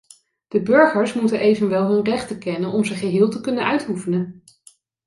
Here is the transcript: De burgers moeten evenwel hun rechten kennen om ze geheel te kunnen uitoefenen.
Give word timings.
De 0.47 0.61
burgers 0.61 1.13
moeten 1.13 1.39
evenwel 1.39 1.91
hun 1.91 2.03
rechten 2.05 2.39
kennen 2.39 2.69
om 2.71 2.83
ze 2.83 2.95
geheel 2.95 3.29
te 3.29 3.41
kunnen 3.41 3.65
uitoefenen. 3.65 4.43